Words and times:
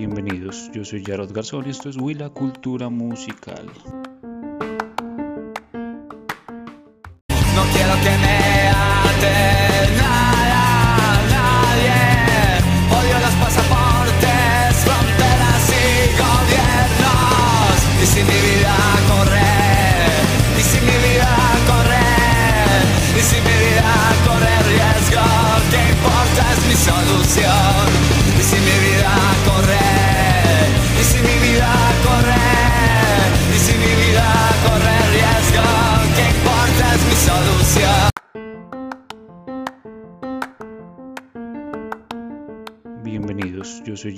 bienvenidos. 0.00 0.70
Yo 0.72 0.82
soy 0.82 1.04
Jarod 1.04 1.30
Garzón 1.30 1.66
y 1.66 1.70
esto 1.70 1.90
es 1.90 1.96
Huila 1.98 2.30
Cultura 2.30 2.88
Musical. 2.88 3.66
No 7.54 7.62
quiero 7.74 7.94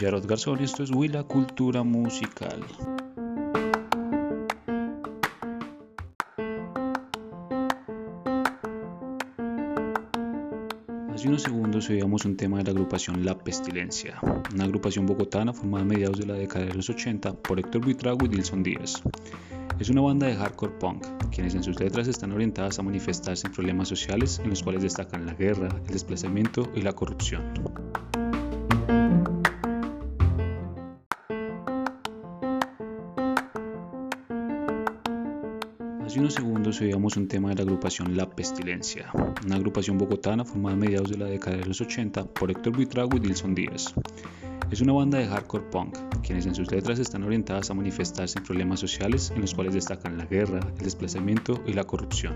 Jarod 0.02 0.26
Garzón 0.26 0.60
y 0.60 0.64
esto 0.64 0.82
es 0.82 0.90
Huila 0.90 1.22
Cultura 1.22 1.84
Musical. 1.84 2.60
Hace 11.14 11.28
unos 11.28 11.42
segundos 11.42 11.88
oíamos 11.88 12.24
un 12.24 12.36
tema 12.36 12.58
de 12.58 12.64
la 12.64 12.70
agrupación 12.70 13.24
La 13.24 13.38
Pestilencia, 13.38 14.18
una 14.52 14.64
agrupación 14.64 15.06
bogotana 15.06 15.52
formada 15.52 15.84
a 15.84 15.86
mediados 15.86 16.18
de 16.18 16.26
la 16.26 16.34
década 16.34 16.64
de 16.64 16.74
los 16.74 16.90
80 16.90 17.34
por 17.34 17.60
Héctor 17.60 17.84
Buitrago 17.84 18.26
y 18.26 18.28
Dilson 18.28 18.64
Díaz. 18.64 19.00
Es 19.78 19.88
una 19.88 20.00
banda 20.00 20.26
de 20.26 20.34
hardcore 20.34 20.72
punk, 20.80 21.06
quienes 21.30 21.54
en 21.54 21.62
sus 21.62 21.78
letras 21.78 22.08
están 22.08 22.32
orientadas 22.32 22.76
a 22.80 22.82
manifestarse 22.82 23.46
en 23.46 23.52
problemas 23.52 23.86
sociales 23.86 24.40
en 24.42 24.50
los 24.50 24.64
cuales 24.64 24.82
destacan 24.82 25.26
la 25.26 25.34
guerra, 25.34 25.68
el 25.86 25.92
desplazamiento 25.92 26.68
y 26.74 26.82
la 26.82 26.92
corrupción. 26.92 28.11
Oíamos 36.80 37.16
un 37.16 37.28
tema 37.28 37.50
de 37.50 37.56
la 37.56 37.62
agrupación 37.62 38.16
La 38.16 38.28
Pestilencia, 38.30 39.10
una 39.44 39.56
agrupación 39.56 39.98
bogotana 39.98 40.44
formada 40.44 40.74
a 40.74 40.78
mediados 40.78 41.10
de 41.10 41.18
la 41.18 41.26
década 41.26 41.56
de 41.56 41.66
los 41.66 41.80
80 41.80 42.24
por 42.24 42.50
Héctor 42.50 42.74
Buitrago 42.74 43.16
y 43.16 43.20
Dilson 43.20 43.54
Díaz. 43.54 43.92
Es 44.70 44.80
una 44.80 44.92
banda 44.92 45.18
de 45.18 45.26
hardcore 45.26 45.64
punk, 45.70 45.98
quienes 46.22 46.46
en 46.46 46.54
sus 46.54 46.70
letras 46.70 46.98
están 46.98 47.24
orientadas 47.24 47.70
a 47.70 47.74
manifestarse 47.74 48.38
en 48.38 48.44
problemas 48.44 48.80
sociales 48.80 49.32
en 49.34 49.42
los 49.42 49.54
cuales 49.54 49.74
destacan 49.74 50.16
la 50.16 50.24
guerra, 50.24 50.60
el 50.78 50.84
desplazamiento 50.84 51.60
y 51.66 51.74
la 51.74 51.84
corrupción. 51.84 52.34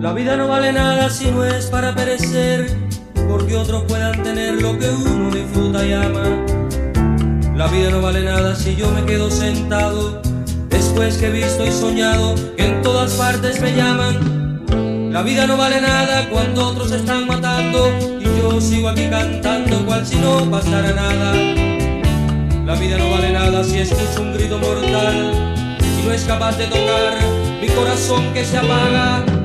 La 0.00 0.12
vida 0.12 0.36
no 0.36 0.46
vale 0.46 0.72
nada 0.72 1.10
si 1.10 1.30
no 1.30 1.44
es 1.44 1.66
para 1.66 1.94
perecer, 1.94 2.66
porque 3.28 3.56
otros 3.56 3.82
puedan 3.88 4.22
tener 4.22 4.62
lo 4.62 4.78
que 4.78 4.88
uno 4.88 5.30
disfruta 5.30 5.84
y 5.84 5.92
ama. 5.92 6.65
La 7.56 7.68
vida 7.68 7.90
no 7.90 8.02
vale 8.02 8.22
nada 8.22 8.54
si 8.54 8.76
yo 8.76 8.90
me 8.90 9.02
quedo 9.06 9.30
sentado, 9.30 10.20
después 10.68 11.16
que 11.16 11.28
he 11.28 11.30
visto 11.30 11.64
y 11.64 11.72
soñado 11.72 12.34
que 12.54 12.66
en 12.66 12.82
todas 12.82 13.14
partes 13.14 13.62
me 13.62 13.74
llaman. 13.74 15.10
La 15.10 15.22
vida 15.22 15.46
no 15.46 15.56
vale 15.56 15.80
nada 15.80 16.28
cuando 16.28 16.68
otros 16.68 16.92
están 16.92 17.26
matando 17.26 17.88
y 18.20 18.24
yo 18.24 18.60
sigo 18.60 18.90
aquí 18.90 19.08
cantando 19.08 19.86
cual 19.86 20.06
si 20.06 20.16
no 20.16 20.50
pasara 20.50 20.92
nada. 20.92 21.32
La 22.66 22.74
vida 22.74 22.98
no 22.98 23.10
vale 23.10 23.32
nada 23.32 23.64
si 23.64 23.78
escucho 23.78 24.20
un 24.20 24.34
grito 24.34 24.58
mortal 24.58 25.32
y 25.80 26.06
no 26.06 26.12
es 26.12 26.24
capaz 26.24 26.58
de 26.58 26.66
tocar 26.66 27.14
mi 27.58 27.68
corazón 27.68 28.34
que 28.34 28.44
se 28.44 28.58
apaga. 28.58 29.35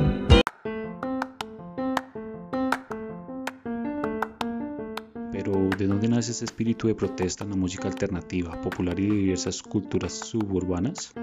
Espíritu 6.46 6.88
de 6.88 6.96
protesta 6.96 7.44
en 7.44 7.52
la 7.52 7.56
música 7.56 7.88
alternativa, 7.88 8.60
popular 8.62 9.00
y 9.00 9.08
de 9.08 9.16
diversas 9.16 9.62
culturas 9.62 10.14
suburbanas? 10.14 11.14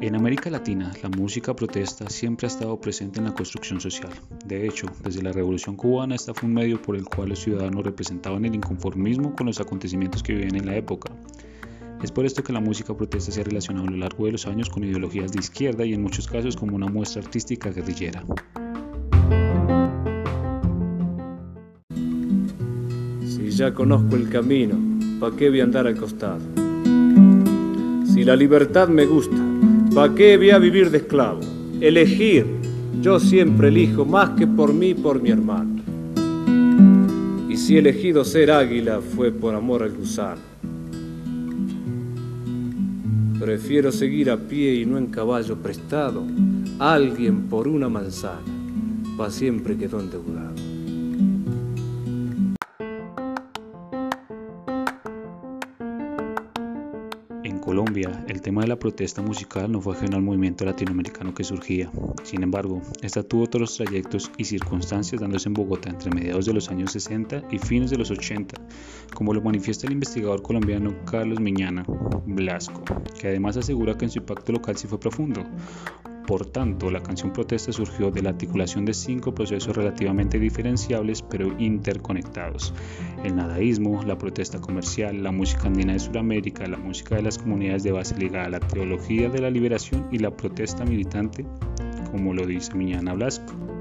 En 0.00 0.14
América 0.16 0.50
Latina, 0.50 0.92
la 1.02 1.08
música 1.08 1.56
protesta 1.56 2.10
siempre 2.10 2.46
ha 2.46 2.48
estado 2.48 2.78
presente 2.78 3.20
en 3.20 3.24
la 3.24 3.34
construcción 3.34 3.80
social. 3.80 4.12
De 4.44 4.66
hecho, 4.66 4.86
desde 5.02 5.22
la 5.22 5.32
Revolución 5.32 5.76
cubana, 5.76 6.14
esta 6.14 6.34
fue 6.34 6.46
un 6.46 6.54
medio 6.54 6.82
por 6.82 6.94
el 6.94 7.06
cual 7.06 7.30
los 7.30 7.38
ciudadanos 7.38 7.82
representaban 7.84 8.44
el 8.44 8.54
inconformismo 8.54 9.34
con 9.34 9.46
los 9.46 9.60
acontecimientos 9.60 10.22
que 10.22 10.34
vivían 10.34 10.56
en 10.56 10.66
la 10.66 10.76
época. 10.76 11.10
Es 12.04 12.12
por 12.12 12.26
esto 12.26 12.44
que 12.44 12.52
la 12.52 12.60
música 12.60 12.94
protesta 12.94 13.32
se 13.32 13.40
ha 13.40 13.44
relacionado 13.44 13.88
a 13.88 13.90
lo 13.90 13.96
largo 13.96 14.26
de 14.26 14.32
los 14.32 14.46
años 14.46 14.68
con 14.68 14.84
ideologías 14.84 15.32
de 15.32 15.40
izquierda 15.40 15.86
y 15.86 15.94
en 15.94 16.02
muchos 16.02 16.26
casos 16.26 16.54
como 16.54 16.76
una 16.76 16.86
muestra 16.86 17.22
artística 17.22 17.70
guerrillera. 17.70 18.22
Si 23.26 23.50
ya 23.52 23.72
conozco 23.72 24.16
el 24.16 24.28
camino, 24.28 24.76
¿pa' 25.18 25.34
qué 25.34 25.48
voy 25.48 25.60
a 25.60 25.64
andar 25.64 25.86
al 25.86 25.96
costado? 25.96 26.40
Si 28.12 28.22
la 28.22 28.36
libertad 28.36 28.88
me 28.88 29.06
gusta, 29.06 29.42
¿pa' 29.94 30.14
qué 30.14 30.36
voy 30.36 30.50
a 30.50 30.58
vivir 30.58 30.90
de 30.90 30.98
esclavo? 30.98 31.40
Elegir, 31.80 32.44
yo 33.00 33.18
siempre 33.18 33.68
elijo 33.68 34.04
más 34.04 34.28
que 34.38 34.46
por 34.46 34.74
mí, 34.74 34.92
por 34.92 35.22
mi 35.22 35.30
hermano. 35.30 35.80
Y 37.48 37.56
si 37.56 37.78
elegido 37.78 38.26
ser 38.26 38.50
águila 38.50 39.00
fue 39.00 39.32
por 39.32 39.54
amor 39.54 39.82
al 39.82 39.96
gusano. 39.96 40.53
Prefiero 43.44 43.92
seguir 43.92 44.30
a 44.30 44.38
pie 44.38 44.74
y 44.76 44.86
no 44.86 44.96
en 44.96 45.08
caballo 45.08 45.56
prestado. 45.56 46.24
Alguien 46.78 47.42
por 47.42 47.68
una 47.68 47.90
manzana, 47.90 48.40
pa' 49.18 49.30
siempre 49.30 49.76
quedó 49.76 50.00
endeudado. 50.00 50.73
El 58.28 58.40
tema 58.40 58.62
de 58.62 58.68
la 58.68 58.78
protesta 58.78 59.22
musical 59.22 59.70
no 59.70 59.80
fue 59.80 59.94
ajeno 59.94 60.16
al 60.16 60.22
movimiento 60.22 60.64
latinoamericano 60.64 61.34
que 61.34 61.44
surgía. 61.44 61.90
Sin 62.22 62.42
embargo, 62.42 62.80
esta 63.02 63.22
tuvo 63.22 63.44
otros 63.44 63.76
trayectos 63.76 64.30
y 64.38 64.44
circunstancias 64.44 65.20
dándose 65.20 65.48
en 65.48 65.54
Bogotá 65.54 65.90
entre 65.90 66.10
mediados 66.10 66.46
de 66.46 66.54
los 66.54 66.70
años 66.70 66.92
60 66.92 67.44
y 67.50 67.58
fines 67.58 67.90
de 67.90 67.98
los 67.98 68.10
80, 68.10 68.56
como 69.14 69.34
lo 69.34 69.42
manifiesta 69.42 69.86
el 69.86 69.92
investigador 69.92 70.42
colombiano 70.42 70.94
Carlos 71.04 71.40
Miñana 71.40 71.84
Blasco, 72.26 72.82
que 73.18 73.28
además 73.28 73.56
asegura 73.56 73.96
que 73.96 74.06
en 74.06 74.10
su 74.10 74.18
impacto 74.18 74.52
local 74.52 74.76
sí 74.76 74.86
fue 74.86 74.98
profundo. 74.98 75.44
Por 76.26 76.46
tanto, 76.46 76.90
la 76.90 77.02
canción 77.02 77.32
protesta 77.32 77.70
surgió 77.70 78.10
de 78.10 78.22
la 78.22 78.30
articulación 78.30 78.86
de 78.86 78.94
cinco 78.94 79.34
procesos 79.34 79.76
relativamente 79.76 80.38
diferenciables 80.38 81.22
pero 81.22 81.54
interconectados. 81.58 82.72
El 83.24 83.36
nadaísmo, 83.36 84.02
la 84.04 84.16
protesta 84.16 84.58
comercial, 84.58 85.22
la 85.22 85.32
música 85.32 85.66
andina 85.66 85.92
de 85.92 85.98
Sudamérica, 85.98 86.66
la 86.66 86.78
música 86.78 87.16
de 87.16 87.22
las 87.22 87.36
comunidades 87.36 87.82
de 87.82 87.92
base 87.92 88.16
ligada 88.16 88.46
a 88.46 88.50
la 88.50 88.60
teología 88.60 89.28
de 89.28 89.40
la 89.40 89.50
liberación 89.50 90.08
y 90.10 90.18
la 90.18 90.34
protesta 90.34 90.84
militante, 90.84 91.44
como 92.10 92.32
lo 92.32 92.46
dice 92.46 92.74
Miñana 92.74 93.12
Blasco. 93.12 93.73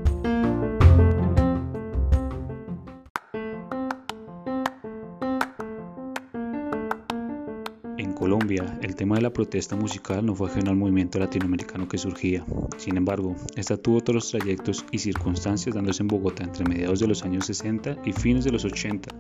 Colombia, 8.24 8.80
el 8.82 8.96
tema 8.96 9.18
de 9.18 9.22
la 9.22 9.34
protesta 9.34 9.76
musical 9.76 10.26
no 10.26 10.34
fue 10.34 10.50
ajeno 10.50 10.72
al 10.72 10.78
movimiento 10.78 11.20
latinoamericano 11.20 11.90
que 11.90 11.98
surgía. 11.98 12.42
Sin 12.78 12.96
embargo, 12.96 13.36
esta 13.58 13.76
tuvo 13.76 13.98
otros 13.98 14.32
trayectos 14.32 14.86
y 14.94 15.00
circunstancias 15.00 15.76
dándose 15.76 16.04
en 16.04 16.08
Bogotá 16.08 16.46
entre 16.46 16.64
mediados 16.64 17.02
de 17.02 17.08
los 17.08 17.22
años 17.24 17.48
60 17.48 17.98
y 18.06 18.14
fines 18.14 18.46
de 18.46 18.54
los 18.54 18.64
80, 18.64 19.12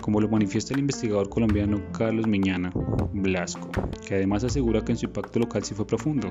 como 0.00 0.22
lo 0.22 0.28
manifiesta 0.30 0.72
el 0.72 0.80
investigador 0.80 1.28
colombiano 1.28 1.82
Carlos 1.92 2.26
Miñana 2.26 2.72
Blasco, 3.12 3.68
que 4.08 4.14
además 4.14 4.42
asegura 4.42 4.82
que 4.82 4.92
en 4.92 4.98
su 4.98 5.04
impacto 5.04 5.38
local 5.38 5.62
sí 5.62 5.74
fue 5.74 5.86
profundo. 5.86 6.30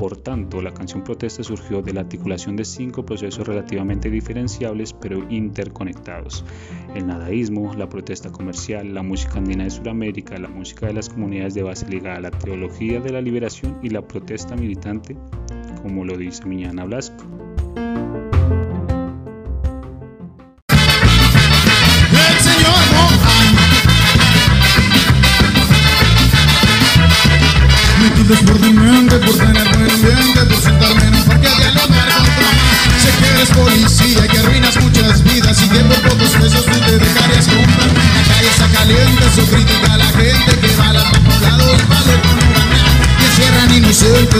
Por 0.00 0.16
tanto, 0.16 0.62
la 0.62 0.72
canción 0.72 1.04
protesta 1.04 1.42
surgió 1.42 1.82
de 1.82 1.92
la 1.92 2.00
articulación 2.00 2.56
de 2.56 2.64
cinco 2.64 3.04
procesos 3.04 3.46
relativamente 3.46 4.08
diferenciables 4.08 4.94
pero 4.94 5.26
interconectados. 5.28 6.42
El 6.94 7.06
nadaísmo, 7.06 7.74
la 7.74 7.86
protesta 7.86 8.32
comercial, 8.32 8.94
la 8.94 9.02
música 9.02 9.36
andina 9.36 9.64
de 9.64 9.70
Sudamérica, 9.70 10.38
la 10.38 10.48
música 10.48 10.86
de 10.86 10.94
las 10.94 11.10
comunidades 11.10 11.52
de 11.52 11.64
base 11.64 11.86
ligada 11.86 12.16
a 12.16 12.20
la 12.20 12.30
teología 12.30 12.98
de 12.98 13.12
la 13.12 13.20
liberación 13.20 13.78
y 13.82 13.90
la 13.90 14.00
protesta 14.00 14.56
militante, 14.56 15.18
como 15.82 16.02
lo 16.06 16.16
dice 16.16 16.46
Miñana 16.46 16.86
Blasco. 16.86 17.22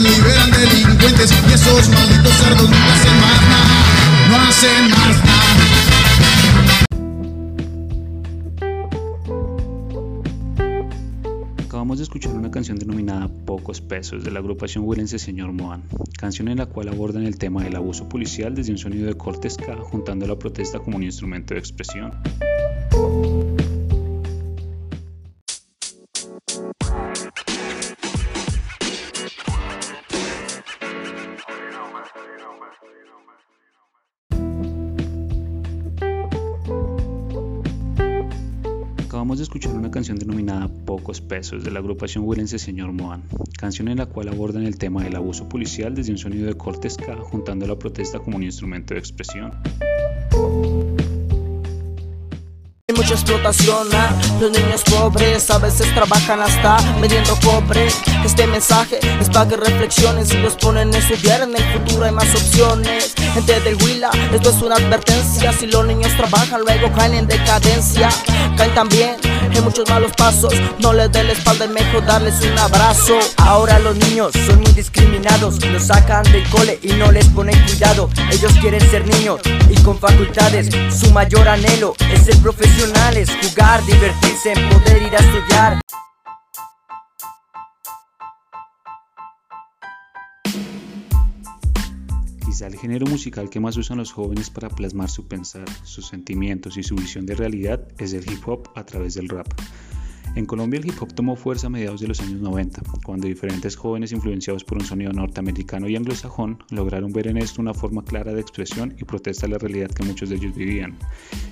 Liberan 0.00 0.50
delincuentes 0.50 1.30
y 1.30 1.52
esos 1.52 1.88
malditos 1.90 2.32
cerdos 2.32 2.70
no 2.70 2.76
hacen 2.76 3.20
más 3.20 3.42
nada, 3.48 3.84
no 4.30 4.36
hacen 4.48 4.90
más 4.90 5.24
nada. 5.24 5.40
Acabamos 11.58 11.98
de 11.98 12.04
escuchar 12.04 12.32
una 12.34 12.50
canción 12.50 12.78
denominada 12.78 13.28
Pocos 13.28 13.80
Pesos 13.80 14.24
de 14.24 14.30
la 14.30 14.38
agrupación 14.40 14.84
huilense 14.86 15.18
Señor 15.18 15.52
Moan, 15.52 15.82
canción 16.18 16.48
en 16.48 16.58
la 16.58 16.66
cual 16.66 16.88
abordan 16.88 17.24
el 17.24 17.36
tema 17.36 17.62
del 17.62 17.76
abuso 17.76 18.08
policial 18.08 18.54
desde 18.54 18.72
un 18.72 18.78
sonido 18.78 19.06
de 19.06 19.14
corte 19.14 19.50
ska, 19.50 19.76
juntando 19.76 20.26
la 20.26 20.38
protesta 20.38 20.78
como 20.78 20.96
un 20.96 21.02
instrumento 21.02 21.54
de 21.54 21.60
expresión. 21.60 22.12
Escuchar 39.50 39.74
una 39.74 39.90
canción 39.90 40.16
denominada 40.16 40.68
Pocos 40.86 41.20
Pesos 41.20 41.64
de 41.64 41.72
la 41.72 41.80
agrupación 41.80 42.22
huilense 42.24 42.56
Señor 42.56 42.92
Moan, 42.92 43.24
canción 43.58 43.88
en 43.88 43.98
la 43.98 44.06
cual 44.06 44.28
abordan 44.28 44.62
el 44.62 44.78
tema 44.78 45.02
del 45.02 45.16
abuso 45.16 45.48
policial 45.48 45.92
desde 45.92 46.12
un 46.12 46.18
sonido 46.18 46.46
de 46.46 46.54
corte 46.54 46.88
ska, 46.88 47.16
juntando 47.16 47.66
la 47.66 47.76
protesta 47.76 48.20
como 48.20 48.36
un 48.36 48.44
instrumento 48.44 48.94
de 48.94 49.00
expresión. 49.00 49.50
Mucha 53.00 53.14
explotación, 53.14 53.88
ah, 53.94 54.14
los 54.38 54.50
niños 54.50 54.82
pobres 54.82 55.50
a 55.50 55.56
veces 55.56 55.86
trabajan 55.94 56.38
hasta 56.42 56.76
vendiendo 57.00 57.34
cobre. 57.42 57.88
Este 58.26 58.46
mensaje 58.46 59.00
es 59.18 59.30
para 59.30 59.48
que 59.48 59.56
reflexionen 59.56 60.26
si 60.26 60.36
los 60.36 60.52
ponen 60.56 60.94
a 60.94 60.98
estudiar 60.98 61.40
en 61.40 61.56
el 61.56 61.64
futuro 61.72 62.04
hay 62.04 62.12
más 62.12 62.28
opciones. 62.34 63.14
Gente 63.32 63.58
del 63.60 63.76
Huila, 63.82 64.10
esto 64.34 64.50
es 64.50 64.60
una 64.60 64.74
advertencia. 64.74 65.50
Si 65.54 65.66
los 65.66 65.86
niños 65.86 66.14
trabajan, 66.14 66.60
luego 66.60 66.92
caen 66.92 67.14
en 67.14 67.26
decadencia. 67.26 68.10
Caen 68.58 68.74
también 68.74 69.16
en 69.54 69.64
muchos 69.64 69.88
malos 69.88 70.12
pasos. 70.12 70.52
No 70.80 70.92
les 70.92 71.10
den 71.10 71.28
la 71.28 71.32
espalda, 71.32 71.64
es 71.64 71.70
mejor 71.70 72.04
darles 72.04 72.34
un 72.42 72.58
abrazo. 72.58 73.18
Ahora 73.38 73.78
los 73.78 73.96
niños 73.96 74.32
son 74.46 74.60
muy 74.60 74.72
discriminados. 74.72 75.64
Los 75.64 75.84
sacan 75.84 76.24
del 76.32 76.46
cole 76.50 76.78
y 76.82 76.92
no 76.92 77.10
les 77.10 77.26
ponen 77.28 77.58
cuidado. 77.64 78.10
Ellos 78.30 78.52
quieren 78.60 78.82
ser 78.90 79.06
niños 79.06 79.40
y 79.70 79.80
con 79.80 79.98
facultades. 79.98 80.68
Su 80.94 81.10
mayor 81.12 81.48
anhelo 81.48 81.94
es 82.12 82.24
ser 82.24 82.36
jugar, 83.50 83.84
divertirse, 83.86 84.52
poder 84.52 85.02
ir 85.02 85.14
a 85.14 85.18
estudiar. 85.18 85.80
Quizá 92.44 92.66
el 92.66 92.76
género 92.76 93.06
musical 93.06 93.48
que 93.50 93.60
más 93.60 93.76
usan 93.76 93.98
los 93.98 94.12
jóvenes 94.12 94.50
para 94.50 94.68
plasmar 94.68 95.08
su 95.08 95.26
pensar, 95.26 95.64
sus 95.82 96.06
sentimientos 96.06 96.76
y 96.76 96.82
su 96.82 96.94
visión 96.94 97.26
de 97.26 97.34
realidad 97.34 97.88
es 97.98 98.12
el 98.12 98.30
hip 98.30 98.46
hop 98.46 98.68
a 98.74 98.84
través 98.84 99.14
del 99.14 99.28
rap. 99.28 99.48
En 100.36 100.46
Colombia 100.46 100.78
el 100.78 100.86
hip 100.86 100.94
hop 101.00 101.12
tomó 101.12 101.36
fuerza 101.36 101.66
a 101.66 101.70
mediados 101.70 102.00
de 102.00 102.08
los 102.08 102.20
años 102.20 102.40
90, 102.40 102.82
cuando 103.04 103.26
diferentes 103.26 103.76
jóvenes 103.76 104.12
influenciados 104.12 104.64
por 104.64 104.78
un 104.78 104.84
sonido 104.84 105.12
norteamericano 105.12 105.88
y 105.88 105.96
anglosajón 105.96 106.58
lograron 106.70 107.12
ver 107.12 107.26
en 107.26 107.36
esto 107.36 107.60
una 107.60 107.74
forma 107.74 108.04
clara 108.04 108.32
de 108.32 108.40
expresión 108.40 108.94
y 108.98 109.04
protesta 109.04 109.46
a 109.46 109.50
la 109.50 109.58
realidad 109.58 109.90
que 109.90 110.04
muchos 110.04 110.28
de 110.28 110.36
ellos 110.36 110.54
vivían. 110.54 110.96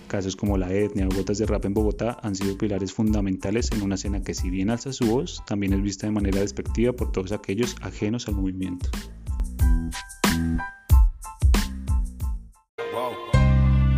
Casos 0.07 0.37
como 0.37 0.57
la 0.57 0.73
etnia 0.73 1.07
o 1.07 1.15
gotas 1.15 1.39
de 1.39 1.47
rap 1.47 1.65
en 1.65 1.75
Bogotá 1.75 2.19
han 2.23 2.35
sido 2.35 2.57
pilares 2.57 2.93
fundamentales 2.93 3.71
en 3.73 3.83
una 3.83 3.97
escena 3.97 4.23
que 4.23 4.35
si 4.35 4.49
bien 4.49 4.71
alza 4.71 4.93
su 4.93 5.07
voz, 5.07 5.43
también 5.47 5.73
es 5.73 5.83
vista 5.83 6.07
de 6.07 6.13
manera 6.13 6.41
despectiva 6.41 6.93
por 6.93 7.13
todos 7.13 7.33
aquellos 7.33 7.77
ajenos 7.83 8.29
al 8.29 8.35
movimiento. 8.35 8.89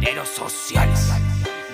de 0.00 0.12
los 0.14 0.28
sociales, 0.28 1.12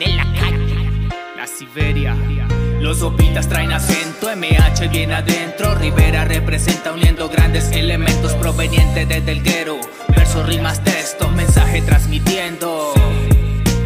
de 0.00 0.08
la 0.08 0.25
calle, 0.35 1.08
la 1.37 1.47
Siberia. 1.47 2.45
Los 2.81 2.99
sopitas 2.99 3.49
traen 3.49 3.73
acento, 3.73 4.28
MH 4.34 4.88
bien 4.88 5.12
adentro. 5.12 5.75
Rivera 5.75 6.25
representa 6.25 6.93
uniendo 6.93 7.28
grandes 7.28 7.70
elementos 7.73 8.32
provenientes 8.34 9.08
desde 9.08 9.32
el 9.32 9.43
guero. 9.43 9.78
Versos, 10.08 10.46
rimas, 10.46 10.82
textos, 10.84 11.32
mensaje 11.32 11.82
transmitiendo. 11.82 12.93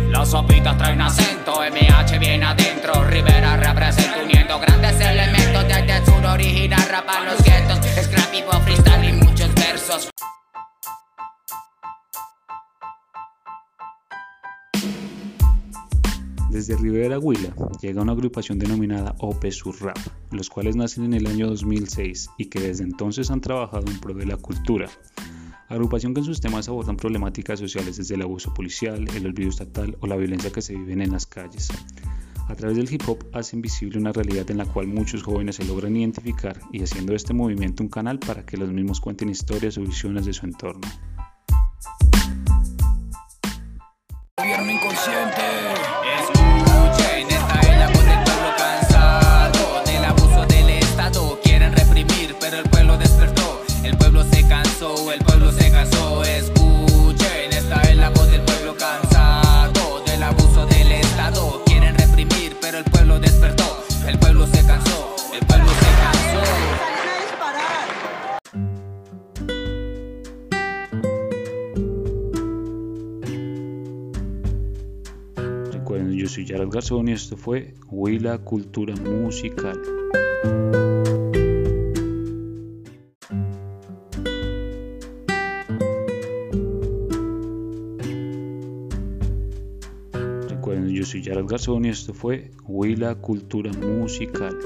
Los 0.09 0.31
sopitas 0.31 0.77
traen 0.77 1.01
acento, 1.01 1.61
MH 1.63 2.19
bien 2.19 2.43
adentro. 2.43 3.05
Rivera 3.05 3.57
representa 3.57 4.23
uniendo 4.23 4.59
grandes 4.59 5.01
elementos 5.01 5.69
desde 5.69 5.97
el 5.97 6.05
sur 6.05 6.27
original. 6.27 6.89
Rapa 6.91 7.21
los 7.25 7.43
guetos, 7.43 7.79
scrap, 8.05 8.65
freestyle 8.65 9.09
y 9.09 9.13
muchos 9.13 9.55
versos. 9.55 10.11
Desde 16.51 16.77
Rivera 16.77 17.21
Huila 17.21 17.55
llega 17.81 18.03
una 18.03 18.11
agrupación 18.11 18.59
denominada 18.59 19.15
OP 19.21 19.49
Sur 19.53 19.81
Rap, 19.81 19.99
los 20.33 20.51
cuales 20.51 20.75
nacen 20.75 21.05
en 21.05 21.15
el 21.15 21.29
año 21.29 21.47
2006 21.47 22.29
y 22.39 22.47
que 22.47 22.59
desde 22.59 22.83
entonces 22.83 23.31
han 23.31 23.41
trabajado 23.41 23.85
en 23.87 24.01
pro 24.01 24.15
de 24.15 24.27
la 24.27 24.37
cultura. 24.37 24.91
Agrupación 25.69 26.13
que 26.13 26.19
en 26.21 26.27
sus 26.27 26.41
temas 26.41 26.69
abordan 26.69 26.97
problemáticas 26.97 27.61
sociales 27.61 27.99
desde 27.99 28.17
el 28.17 28.23
abuso 28.23 28.53
policial, 28.53 29.07
el 29.15 29.27
olvido 29.27 29.49
estatal 29.49 29.97
o 30.01 30.09
la 30.09 30.17
violencia 30.17 30.51
que 30.51 30.61
se 30.61 30.75
viven 30.75 31.01
en 31.01 31.13
las 31.13 31.25
calles. 31.25 31.69
A 32.49 32.57
través 32.57 32.77
del 32.77 32.93
hip 32.93 33.03
hop 33.07 33.25
hacen 33.33 33.63
visible 33.63 33.97
una 33.97 34.11
realidad 34.11 34.51
en 34.51 34.59
la 34.59 34.67
cual 34.67 34.89
muchos 34.89 35.23
jóvenes 35.23 35.55
se 35.55 35.65
logran 35.65 35.97
identificar 35.97 36.59
y 36.73 36.83
haciendo 36.83 37.15
este 37.15 37.33
movimiento 37.33 37.85
un 37.85 37.89
canal 37.89 38.19
para 38.19 38.45
que 38.45 38.57
los 38.57 38.73
mismos 38.73 39.01
cuenten 39.01 39.29
historias 39.29 39.79
o 39.79 39.83
visiones 39.83 40.27
de 40.27 40.33
su 40.33 40.47
entorno. 40.47 40.89
Gobierno 44.37 44.73
inconsciente. 44.73 46.10
Soy 76.31 76.47
Gerald 76.47 76.73
Garzón 76.73 77.09
y 77.09 77.13
esto 77.13 77.37
fue 77.37 77.75
Huila 77.89 78.39
Cultura 78.39 78.95
Musical. 78.95 79.77
Recuerden, 90.49 90.91
yo 90.91 91.05
soy 91.05 91.25
Gerald 91.25 91.51
Garzón 91.51 91.87
y 91.87 91.89
esto 91.89 92.15
fue 92.15 92.53
Huila 92.63 93.17
Cultura 93.17 93.73
Musical. 93.73 94.57